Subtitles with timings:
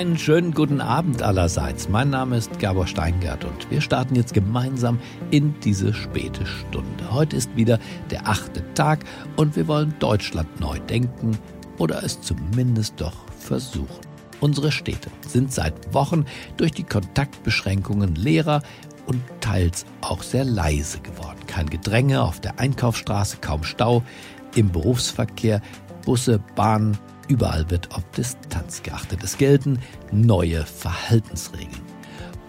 [0.00, 1.90] Einen schönen guten Abend allerseits.
[1.90, 4.98] Mein Name ist Gabor Steingart und wir starten jetzt gemeinsam
[5.30, 7.12] in diese späte Stunde.
[7.12, 7.78] Heute ist wieder
[8.10, 9.04] der achte Tag
[9.36, 11.36] und wir wollen Deutschland neu denken
[11.76, 14.00] oder es zumindest doch versuchen.
[14.40, 16.24] Unsere Städte sind seit Wochen
[16.56, 18.62] durch die Kontaktbeschränkungen leerer
[19.04, 21.40] und teils auch sehr leise geworden.
[21.46, 24.02] Kein Gedränge auf der Einkaufsstraße, kaum Stau,
[24.54, 25.60] im Berufsverkehr,
[26.06, 26.96] Busse, Bahnen,
[27.30, 29.22] überall wird auf Distanz geachtet.
[29.22, 29.78] Es gelten
[30.10, 31.80] neue Verhaltensregeln.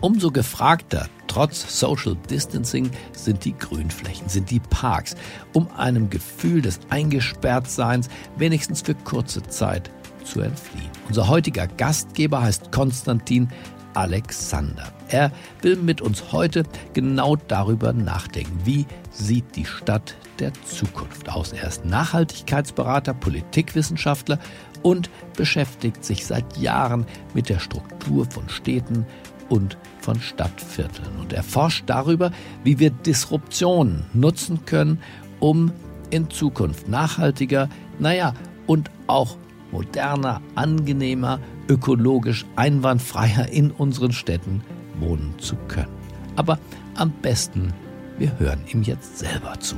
[0.01, 5.15] Umso gefragter, trotz Social Distancing, sind die Grünflächen, sind die Parks,
[5.53, 9.91] um einem Gefühl des Eingesperrtseins wenigstens für kurze Zeit
[10.23, 10.89] zu entfliehen.
[11.07, 13.49] Unser heutiger Gastgeber heißt Konstantin
[13.93, 14.91] Alexander.
[15.09, 16.63] Er will mit uns heute
[16.93, 21.51] genau darüber nachdenken, wie sieht die Stadt der Zukunft aus.
[21.51, 24.39] Er ist Nachhaltigkeitsberater, Politikwissenschaftler
[24.81, 29.05] und beschäftigt sich seit Jahren mit der Struktur von Städten
[29.49, 31.19] und von Stadtvierteln.
[31.19, 32.31] Und er forscht darüber,
[32.63, 34.99] wie wir Disruptionen nutzen können,
[35.39, 35.71] um
[36.09, 38.33] in Zukunft nachhaltiger, naja,
[38.67, 39.37] und auch
[39.71, 44.61] moderner, angenehmer, ökologisch einwandfreier in unseren Städten
[44.99, 45.91] wohnen zu können.
[46.35, 46.59] Aber
[46.95, 47.73] am besten,
[48.17, 49.75] wir hören ihm jetzt selber zu.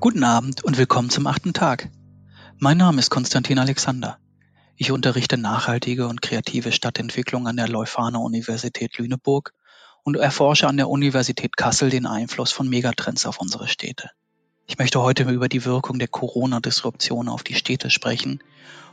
[0.00, 1.90] Guten Abend und willkommen zum achten Tag.
[2.60, 4.18] Mein Name ist Konstantin Alexander.
[4.74, 9.52] Ich unterrichte nachhaltige und kreative Stadtentwicklung an der Leuphana Universität Lüneburg
[10.02, 14.10] und erforsche an der Universität Kassel den Einfluss von Megatrends auf unsere Städte.
[14.66, 18.42] Ich möchte heute über die Wirkung der Corona-Disruption auf die Städte sprechen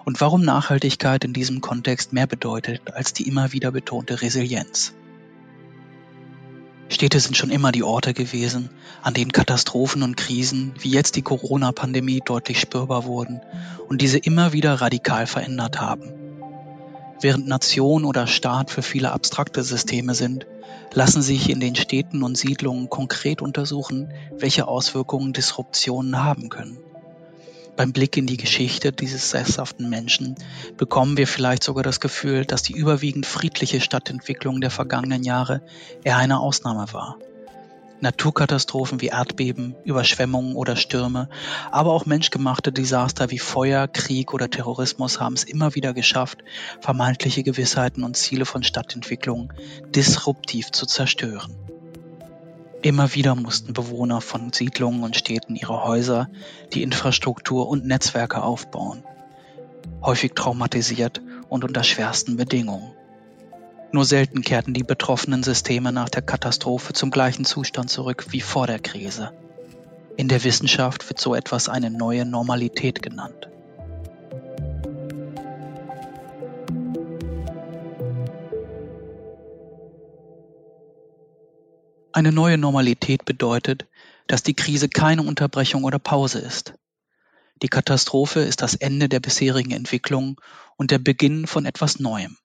[0.03, 4.93] und warum Nachhaltigkeit in diesem Kontext mehr bedeutet als die immer wieder betonte Resilienz.
[6.87, 8.69] Städte sind schon immer die Orte gewesen,
[9.01, 13.41] an denen Katastrophen und Krisen wie jetzt die Corona-Pandemie deutlich spürbar wurden
[13.87, 16.13] und diese immer wieder radikal verändert haben.
[17.21, 20.45] Während Nation oder Staat für viele abstrakte Systeme sind,
[20.93, 26.77] lassen sich in den Städten und Siedlungen konkret untersuchen, welche Auswirkungen Disruptionen haben können.
[27.77, 30.35] Beim Blick in die Geschichte dieses sesshaften Menschen
[30.77, 35.61] bekommen wir vielleicht sogar das Gefühl, dass die überwiegend friedliche Stadtentwicklung der vergangenen Jahre
[36.03, 37.17] eher eine Ausnahme war.
[37.99, 41.29] Naturkatastrophen wie Erdbeben, Überschwemmungen oder Stürme,
[41.71, 46.43] aber auch menschgemachte Desaster wie Feuer, Krieg oder Terrorismus haben es immer wieder geschafft,
[46.79, 49.51] vermeintliche Gewissheiten und Ziele von Stadtentwicklung
[49.95, 51.55] disruptiv zu zerstören.
[52.85, 56.29] Immer wieder mussten Bewohner von Siedlungen und Städten ihre Häuser,
[56.71, 59.03] die Infrastruktur und Netzwerke aufbauen.
[60.03, 61.19] Häufig traumatisiert
[61.49, 62.91] und unter schwersten Bedingungen.
[63.91, 68.67] Nur selten kehrten die betroffenen Systeme nach der Katastrophe zum gleichen Zustand zurück wie vor
[68.67, 69.31] der Krise.
[70.15, 73.49] In der Wissenschaft wird so etwas eine neue Normalität genannt.
[82.15, 83.87] Eine neue Normalität bedeutet,
[84.27, 86.73] dass die Krise keine Unterbrechung oder Pause ist.
[87.61, 90.39] Die Katastrophe ist das Ende der bisherigen Entwicklung
[90.77, 92.37] und der Beginn von etwas Neuem.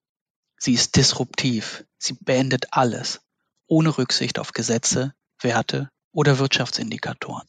[0.59, 3.21] Sie ist disruptiv, sie beendet alles,
[3.69, 7.47] ohne Rücksicht auf Gesetze, Werte oder Wirtschaftsindikatoren.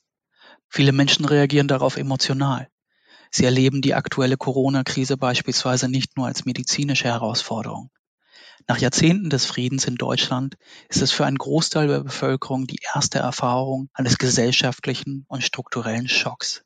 [0.69, 2.69] Viele Menschen reagieren darauf emotional.
[3.31, 7.89] Sie erleben die aktuelle Corona-Krise beispielsweise nicht nur als medizinische Herausforderung.
[8.71, 10.55] Nach Jahrzehnten des Friedens in Deutschland
[10.87, 16.63] ist es für einen Großteil der Bevölkerung die erste Erfahrung eines gesellschaftlichen und strukturellen Schocks.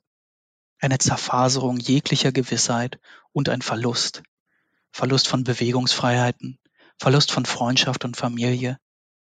[0.78, 3.00] Eine Zerfaserung jeglicher Gewissheit
[3.32, 4.22] und ein Verlust.
[4.92, 6.60] Verlust von Bewegungsfreiheiten,
[7.00, 8.78] Verlust von Freundschaft und Familie,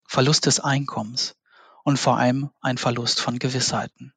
[0.07, 1.35] Verlust des Einkommens
[1.83, 4.13] und vor allem ein Verlust von Gewissheiten.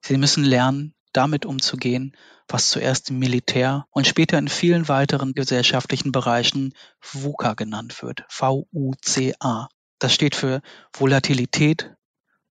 [0.00, 2.14] Sie müssen lernen, damit umzugehen,
[2.48, 8.24] was zuerst im Militär und später in vielen weiteren gesellschaftlichen Bereichen VUCA genannt wird.
[8.28, 9.68] V-U-C-A.
[9.98, 10.60] Das steht für
[10.92, 11.94] Volatilität,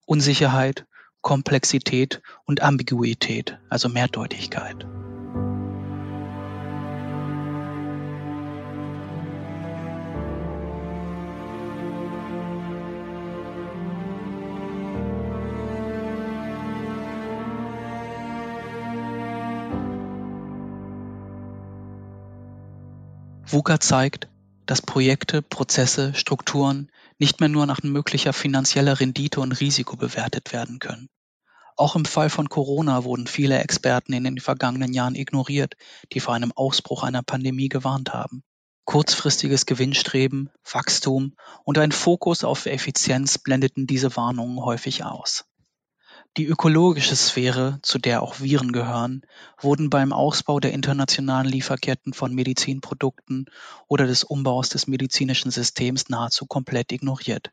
[0.06, 0.86] Unsicherheit,
[1.22, 4.86] Komplexität und Ambiguität, also Mehrdeutigkeit.
[23.54, 24.30] VUCA zeigt,
[24.66, 26.90] dass Projekte, Prozesse, Strukturen
[27.20, 31.08] nicht mehr nur nach möglicher finanzieller Rendite und Risiko bewertet werden können.
[31.78, 35.76] Auch im Fall von Corona wurden viele Experten in den vergangenen Jahren ignoriert,
[36.14, 38.42] die vor einem Ausbruch einer Pandemie gewarnt haben.
[38.86, 45.46] Kurzfristiges Gewinnstreben, Wachstum und ein Fokus auf Effizienz blendeten diese Warnungen häufig aus.
[46.36, 49.22] Die ökologische Sphäre, zu der auch Viren gehören,
[49.60, 53.46] wurden beim Ausbau der internationalen Lieferketten von Medizinprodukten
[53.88, 57.52] oder des Umbaus des medizinischen Systems nahezu komplett ignoriert.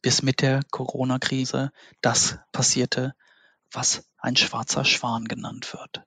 [0.00, 3.14] Bis mit der Corona-Krise das passierte,
[3.70, 6.02] was ein schwarzer Schwan genannt wird.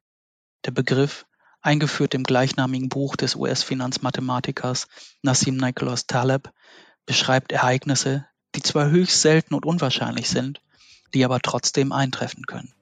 [0.65, 1.27] Der Begriff,
[1.61, 4.87] eingeführt im gleichnamigen Buch des US-Finanzmathematikers
[5.21, 6.51] Nassim Nicholas Taleb,
[7.05, 8.25] beschreibt Ereignisse,
[8.55, 10.59] die zwar höchst selten und unwahrscheinlich sind,
[11.13, 12.73] die aber trotzdem eintreffen können.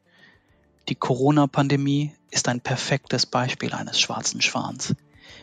[0.90, 4.96] Die Corona-Pandemie ist ein perfektes Beispiel eines schwarzen Schwans.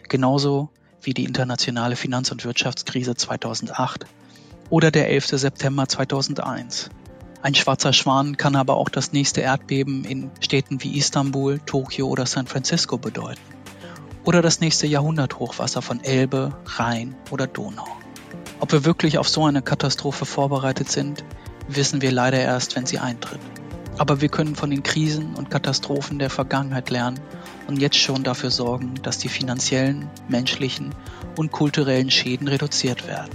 [0.08, 0.70] Genauso
[1.02, 4.06] wie die internationale Finanz- und Wirtschaftskrise 2008
[4.70, 5.28] oder der 11.
[5.28, 6.90] September 2001.
[7.40, 12.26] Ein schwarzer Schwan kann aber auch das nächste Erdbeben in Städten wie Istanbul, Tokio oder
[12.26, 13.40] San Francisco bedeuten.
[14.24, 17.86] Oder das nächste Jahrhunderthochwasser von Elbe, Rhein oder Donau.
[18.60, 21.24] Ob wir wirklich auf so eine Katastrophe vorbereitet sind,
[21.68, 23.40] wissen wir leider erst, wenn sie eintritt.
[23.98, 27.20] Aber wir können von den Krisen und Katastrophen der Vergangenheit lernen
[27.66, 30.94] und jetzt schon dafür sorgen, dass die finanziellen, menschlichen
[31.36, 33.30] und kulturellen Schäden reduziert werden.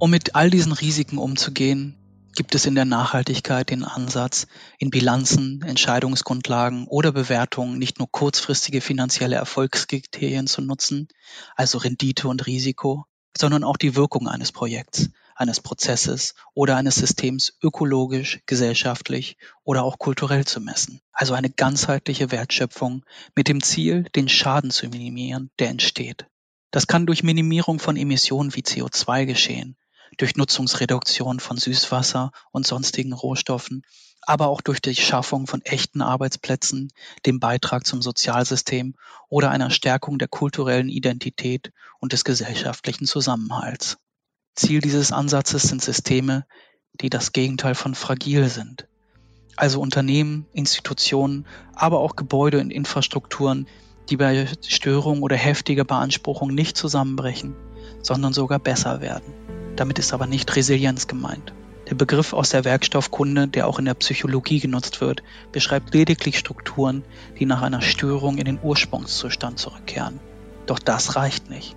[0.00, 1.97] Um mit all diesen Risiken umzugehen,
[2.38, 4.46] gibt es in der Nachhaltigkeit den Ansatz,
[4.78, 11.08] in Bilanzen, Entscheidungsgrundlagen oder Bewertungen nicht nur kurzfristige finanzielle Erfolgskriterien zu nutzen,
[11.56, 13.06] also Rendite und Risiko,
[13.36, 19.98] sondern auch die Wirkung eines Projekts, eines Prozesses oder eines Systems ökologisch, gesellschaftlich oder auch
[19.98, 21.00] kulturell zu messen.
[21.10, 23.04] Also eine ganzheitliche Wertschöpfung
[23.34, 26.26] mit dem Ziel, den Schaden zu minimieren, der entsteht.
[26.70, 29.76] Das kann durch Minimierung von Emissionen wie CO2 geschehen,
[30.16, 33.82] durch Nutzungsreduktion von Süßwasser und sonstigen Rohstoffen,
[34.22, 36.90] aber auch durch die Schaffung von echten Arbeitsplätzen,
[37.26, 38.94] dem Beitrag zum Sozialsystem
[39.28, 43.98] oder einer Stärkung der kulturellen Identität und des gesellschaftlichen Zusammenhalts.
[44.54, 46.44] Ziel dieses Ansatzes sind Systeme,
[47.00, 48.88] die das Gegenteil von fragil sind.
[49.56, 53.66] Also Unternehmen, Institutionen, aber auch Gebäude und Infrastrukturen,
[54.10, 57.54] die bei Störung oder heftiger Beanspruchung nicht zusammenbrechen,
[58.02, 59.57] sondern sogar besser werden.
[59.78, 61.52] Damit ist aber nicht Resilienz gemeint.
[61.88, 65.22] Der Begriff aus der Werkstoffkunde, der auch in der Psychologie genutzt wird,
[65.52, 67.04] beschreibt lediglich Strukturen,
[67.38, 70.18] die nach einer Störung in den Ursprungszustand zurückkehren.
[70.66, 71.76] Doch das reicht nicht.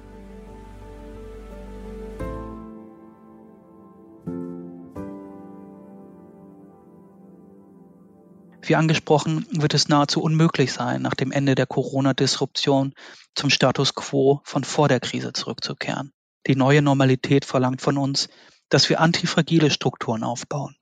[8.64, 12.94] Wie angesprochen, wird es nahezu unmöglich sein, nach dem Ende der Corona-Disruption
[13.36, 16.12] zum Status quo von vor der Krise zurückzukehren.
[16.48, 18.30] Die neue Normalität verlangt von uns,
[18.70, 20.76] dass wir antifragile Strukturen aufbauen.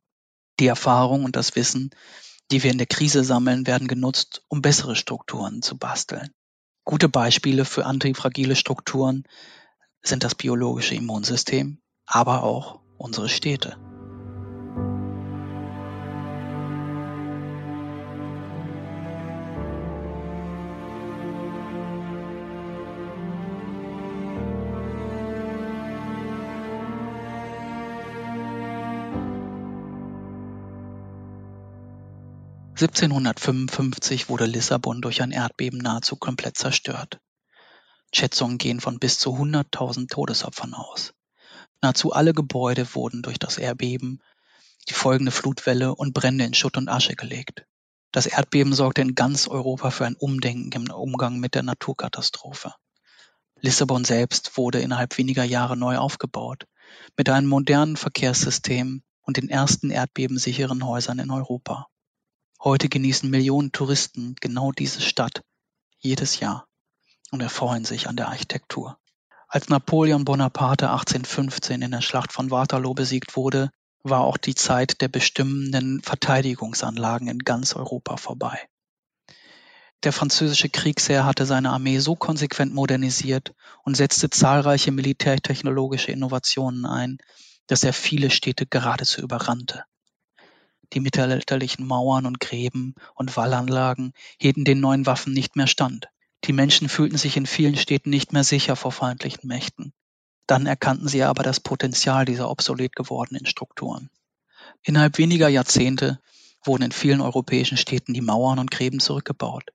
[0.59, 1.89] Die Erfahrung und das Wissen,
[2.51, 6.29] die wir in der Krise sammeln, werden genutzt, um bessere Strukturen zu basteln.
[6.83, 9.23] Gute Beispiele für antifragile Strukturen
[10.01, 13.77] sind das biologische Immunsystem, aber auch unsere Städte.
[32.81, 37.19] 1755 wurde Lissabon durch ein Erdbeben nahezu komplett zerstört.
[38.13, 41.13] Schätzungen gehen von bis zu 100.000 Todesopfern aus.
[41.81, 44.23] Nahezu alle Gebäude wurden durch das Erdbeben,
[44.87, 47.65] die folgende Flutwelle und Brände in Schutt und Asche gelegt.
[48.13, 52.73] Das Erdbeben sorgte in ganz Europa für ein Umdenken im Umgang mit der Naturkatastrophe.
[53.59, 56.63] Lissabon selbst wurde innerhalb weniger Jahre neu aufgebaut,
[57.17, 61.87] mit einem modernen Verkehrssystem und den ersten erdbebensicheren Häusern in Europa.
[62.61, 65.43] Heute genießen Millionen Touristen genau diese Stadt
[65.97, 66.67] jedes Jahr
[67.31, 68.99] und erfreuen sich an der Architektur.
[69.47, 73.71] Als Napoleon Bonaparte 1815 in der Schlacht von Waterloo besiegt wurde,
[74.03, 78.67] war auch die Zeit der bestimmenden Verteidigungsanlagen in ganz Europa vorbei.
[80.03, 87.19] Der französische Kriegsherr hatte seine Armee so konsequent modernisiert und setzte zahlreiche militärtechnologische Innovationen ein,
[87.67, 89.85] dass er viele Städte geradezu überrannte.
[90.93, 96.07] Die mittelalterlichen Mauern und Gräben und Wallanlagen hielten den neuen Waffen nicht mehr stand.
[96.45, 99.93] Die Menschen fühlten sich in vielen Städten nicht mehr sicher vor feindlichen Mächten.
[100.47, 104.09] Dann erkannten sie aber das Potenzial dieser obsolet gewordenen Strukturen.
[104.81, 106.19] Innerhalb weniger Jahrzehnte
[106.63, 109.71] wurden in vielen europäischen Städten die Mauern und Gräben zurückgebaut.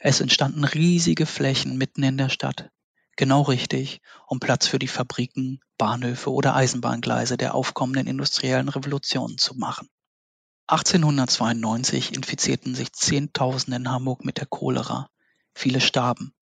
[0.00, 2.70] Es entstanden riesige Flächen mitten in der Stadt.
[3.16, 9.54] Genau richtig, um Platz für die Fabriken, Bahnhöfe oder Eisenbahngleise der aufkommenden industriellen Revolution zu
[9.54, 9.88] machen.
[10.70, 15.10] 1892 infizierten sich Zehntausende in Hamburg mit der Cholera.
[15.52, 16.32] Viele starben.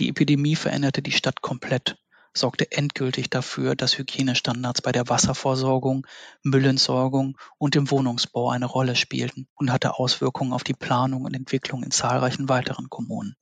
[0.00, 1.96] Die Epidemie veränderte die Stadt komplett,
[2.34, 6.08] sorgte endgültig dafür, dass Hygienestandards bei der Wasserversorgung,
[6.42, 11.84] Müllentsorgung und dem Wohnungsbau eine Rolle spielten und hatte Auswirkungen auf die Planung und Entwicklung
[11.84, 13.36] in zahlreichen weiteren Kommunen.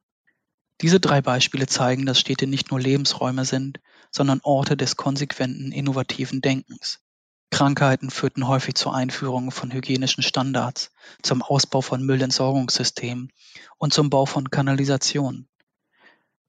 [0.83, 6.43] Diese drei Beispiele zeigen, dass Städte nicht nur Lebensräume sind, sondern Orte des konsequenten, innovativen
[6.43, 7.06] Denkens.
[7.51, 10.91] Krankheiten führten häufig zur Einführung von hygienischen Standards,
[11.23, 13.33] zum Ausbau von Müllentsorgungssystemen
[13.79, 15.49] und zum Bau von Kanalisationen.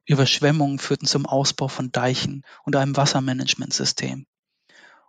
[0.06, 4.26] Überschwemmungen führten zum Ausbau von Deichen und einem Wassermanagementsystem.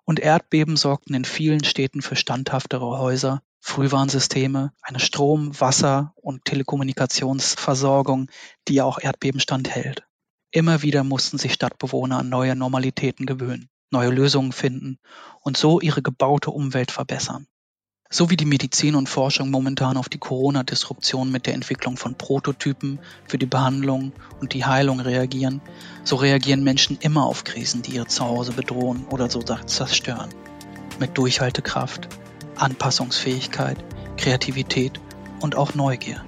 [0.05, 8.31] Und Erdbeben sorgten in vielen Städten für standhaftere Häuser, Frühwarnsysteme, eine Strom-, Wasser- und Telekommunikationsversorgung,
[8.69, 10.05] die auch Erdbeben standhält.
[10.51, 14.99] Immer wieder mussten sich Stadtbewohner an neue Normalitäten gewöhnen neue Lösungen finden
[15.41, 17.47] und so ihre gebaute Umwelt verbessern.
[18.11, 23.01] So wie die Medizin und Forschung momentan auf die Corona-Disruption mit der Entwicklung von Prototypen
[23.27, 25.61] für die Behandlung und die Heilung reagieren,
[26.05, 30.31] so reagieren Menschen immer auf Krisen, die ihr Zuhause bedrohen oder so zerstören.
[30.99, 32.09] Mit Durchhaltekraft,
[32.57, 33.85] Anpassungsfähigkeit,
[34.17, 34.99] Kreativität
[35.41, 36.25] und auch Neugier.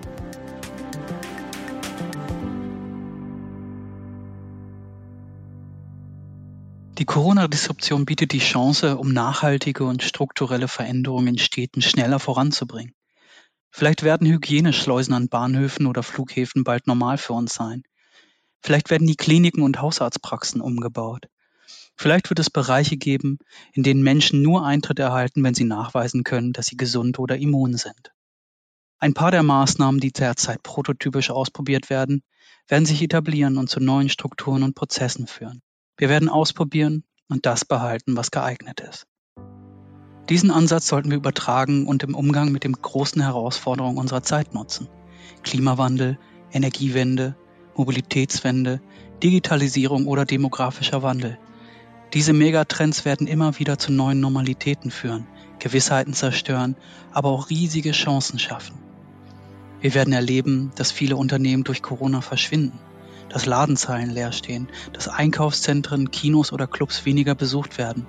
[7.01, 12.95] Die Corona-Disruption bietet die Chance, um nachhaltige und strukturelle Veränderungen in Städten schneller voranzubringen.
[13.71, 17.85] Vielleicht werden Hygieneschleusen an Bahnhöfen oder Flughäfen bald normal für uns sein.
[18.61, 21.29] Vielleicht werden die Kliniken und Hausarztpraxen umgebaut.
[21.97, 23.39] Vielleicht wird es Bereiche geben,
[23.73, 27.79] in denen Menschen nur Eintritt erhalten, wenn sie nachweisen können, dass sie gesund oder immun
[27.79, 28.13] sind.
[28.99, 32.23] Ein paar der Maßnahmen, die derzeit prototypisch ausprobiert werden,
[32.69, 35.63] werden sich etablieren und zu neuen Strukturen und Prozessen führen.
[36.01, 39.07] Wir werden ausprobieren und das behalten, was geeignet ist.
[40.31, 44.89] Diesen Ansatz sollten wir übertragen und im Umgang mit den großen Herausforderungen unserer Zeit nutzen.
[45.43, 46.19] Klimawandel,
[46.53, 47.37] Energiewende,
[47.77, 48.81] Mobilitätswende,
[49.23, 51.39] Digitalisierung oder demografischer Wandel.
[52.15, 55.27] Diese Megatrends werden immer wieder zu neuen Normalitäten führen,
[55.59, 56.77] Gewissheiten zerstören,
[57.13, 58.79] aber auch riesige Chancen schaffen.
[59.83, 62.79] Wir werden erleben, dass viele Unternehmen durch Corona verschwinden
[63.31, 68.07] dass Ladenzeilen leer stehen, dass Einkaufszentren, Kinos oder Clubs weniger besucht werden.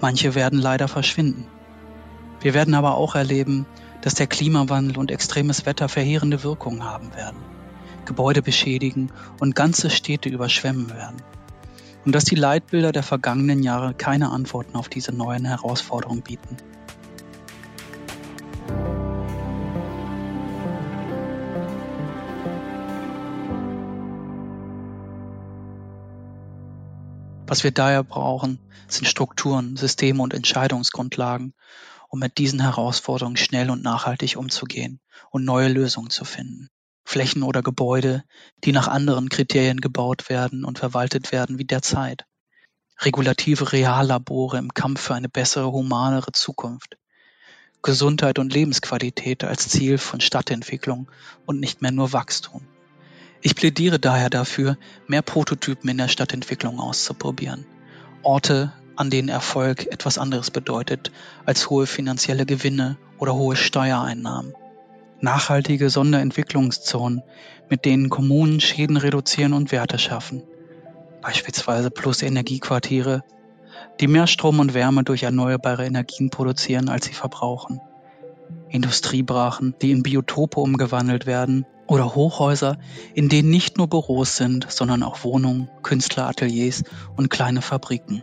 [0.00, 1.46] Manche werden leider verschwinden.
[2.40, 3.66] Wir werden aber auch erleben,
[4.00, 7.38] dass der Klimawandel und extremes Wetter verheerende Wirkungen haben werden,
[8.04, 11.22] Gebäude beschädigen und ganze Städte überschwemmen werden.
[12.04, 16.56] Und dass die Leitbilder der vergangenen Jahre keine Antworten auf diese neuen Herausforderungen bieten.
[27.52, 31.52] Was wir daher brauchen, sind Strukturen, Systeme und Entscheidungsgrundlagen,
[32.08, 36.70] um mit diesen Herausforderungen schnell und nachhaltig umzugehen und neue Lösungen zu finden.
[37.04, 38.24] Flächen oder Gebäude,
[38.64, 42.24] die nach anderen Kriterien gebaut werden und verwaltet werden wie derzeit.
[43.00, 46.96] Regulative Reallabore im Kampf für eine bessere, humanere Zukunft.
[47.82, 51.10] Gesundheit und Lebensqualität als Ziel von Stadtentwicklung
[51.44, 52.66] und nicht mehr nur Wachstum.
[53.44, 57.66] Ich plädiere daher dafür, mehr Prototypen in der Stadtentwicklung auszuprobieren.
[58.22, 61.10] Orte, an denen Erfolg etwas anderes bedeutet
[61.44, 64.54] als hohe finanzielle Gewinne oder hohe Steuereinnahmen.
[65.20, 67.22] Nachhaltige Sonderentwicklungszonen,
[67.68, 70.44] mit denen Kommunen Schäden reduzieren und Werte schaffen.
[71.20, 73.22] Beispielsweise Plus-Energiequartiere,
[74.00, 77.80] die mehr Strom und Wärme durch erneuerbare Energien produzieren, als sie verbrauchen.
[78.68, 82.78] Industriebrachen, die in Biotope umgewandelt werden oder Hochhäuser,
[83.12, 86.84] in denen nicht nur Büros sind, sondern auch Wohnungen, Künstlerateliers
[87.16, 88.22] und kleine Fabriken.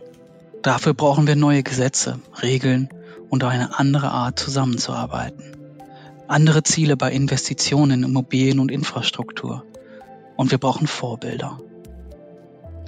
[0.62, 2.88] Dafür brauchen wir neue Gesetze, Regeln
[3.28, 5.56] und eine andere Art zusammenzuarbeiten.
[6.26, 9.64] Andere Ziele bei Investitionen in Immobilien und Infrastruktur.
[10.36, 11.60] Und wir brauchen Vorbilder.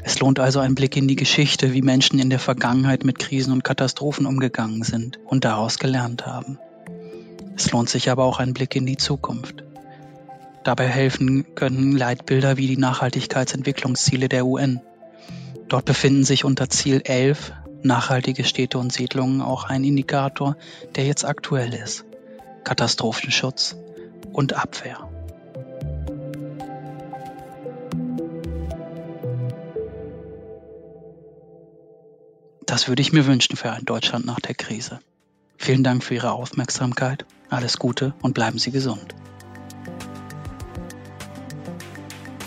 [0.02, 3.52] Es lohnt also ein Blick in die Geschichte, wie Menschen in der Vergangenheit mit Krisen
[3.52, 6.58] und Katastrophen umgegangen sind und daraus gelernt haben.
[7.54, 9.62] Es lohnt sich aber auch ein Blick in die Zukunft.
[10.64, 14.80] Dabei helfen können Leitbilder wie die Nachhaltigkeitsentwicklungsziele der UN.
[15.68, 17.52] Dort befinden sich unter Ziel 11
[17.82, 20.56] nachhaltige Städte und Siedlungen auch ein Indikator,
[20.94, 22.04] der jetzt aktuell ist.
[22.62, 23.76] Katastrophenschutz
[24.32, 25.08] und Abwehr.
[32.66, 35.00] Das würde ich mir wünschen für ein Deutschland nach der Krise.
[35.58, 39.14] Vielen Dank für Ihre Aufmerksamkeit, alles Gute und bleiben Sie gesund.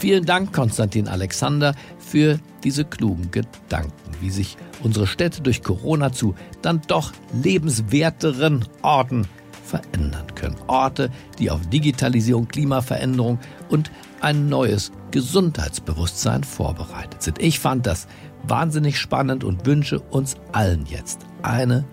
[0.06, 6.36] Vielen Dank, Konstantin Alexander, für diese klugen Gedanken, wie sich unsere Städte durch Corona zu
[6.62, 9.28] dann doch lebenswerteren Orten
[9.64, 10.58] verändern können.
[10.68, 11.10] Orte,
[11.40, 13.90] die auf Digitalisierung, Klimaveränderung und
[14.22, 17.42] ein neues Gesundheitsbewusstsein vorbereitet sind.
[17.42, 18.08] Ich fand das
[18.44, 21.84] wahnsinnig spannend und wünsche uns allen jetzt eine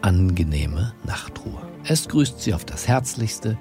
[0.00, 1.60] angenehme Nachtruhe.
[1.82, 3.58] Es grüßt Sie auf das Herzlichste,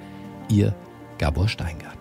[0.50, 0.76] Ihr
[1.18, 1.97] Gabor Steingart.